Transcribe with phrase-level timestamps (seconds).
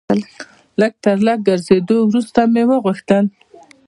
[1.03, 3.25] تر لږ ګرځېدو وروسته مې وغوښتل.